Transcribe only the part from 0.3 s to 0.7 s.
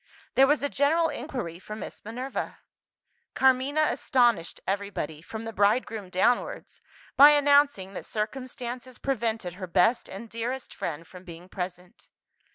There was a